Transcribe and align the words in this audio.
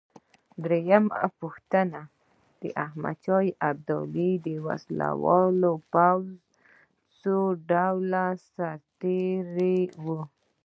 درېمه 0.63 1.23
پوښتنه: 1.39 2.01
د 2.61 2.63
احمدشاه 2.83 3.71
بابا 3.85 4.19
په 4.43 4.51
وسله 4.67 5.07
وال 5.23 5.59
پوځ 5.93 6.27
کې 6.39 6.39
څو 7.19 7.37
ډوله 7.69 8.25
سرتیري 8.51 9.79
وو؟ 10.03 10.19